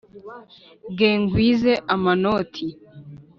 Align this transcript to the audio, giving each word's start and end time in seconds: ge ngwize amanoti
ge 0.97 1.09
ngwize 1.19 1.73
amanoti 1.93 2.65